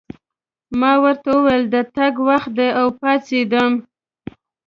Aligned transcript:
ما 0.79 0.93
ورته 1.03 1.29
وویل: 1.37 1.63
د 1.73 1.75
تګ 1.95 2.13
وخت 2.27 2.49
دی، 2.57 2.69
او 2.79 2.87
پاڅېدم. 2.99 3.71